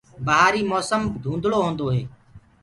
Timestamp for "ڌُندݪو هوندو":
1.23-1.85